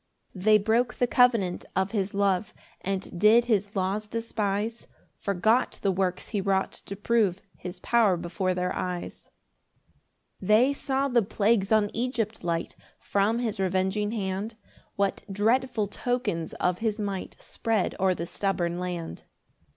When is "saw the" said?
10.73-11.21